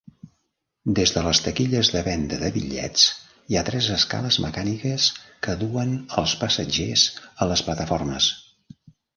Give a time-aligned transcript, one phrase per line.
[0.99, 3.03] Des de les taquilles de venda de bitllets,
[3.51, 5.07] hi ha tres escales mecàniques
[5.47, 7.07] que duen els passatgers
[7.47, 8.33] a les plataformes.